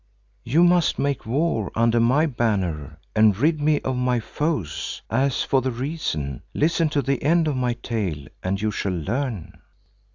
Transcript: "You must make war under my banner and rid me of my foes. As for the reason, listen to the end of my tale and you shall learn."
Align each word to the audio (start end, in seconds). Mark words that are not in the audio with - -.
"You 0.43 0.63
must 0.63 0.97
make 0.97 1.27
war 1.27 1.71
under 1.75 1.99
my 1.99 2.25
banner 2.25 2.97
and 3.15 3.37
rid 3.37 3.61
me 3.61 3.79
of 3.81 3.95
my 3.95 4.19
foes. 4.19 5.03
As 5.11 5.43
for 5.43 5.61
the 5.61 5.69
reason, 5.69 6.41
listen 6.55 6.89
to 6.89 7.03
the 7.03 7.21
end 7.21 7.47
of 7.47 7.55
my 7.55 7.73
tale 7.73 8.25
and 8.41 8.59
you 8.59 8.71
shall 8.71 8.93
learn." 8.97 9.59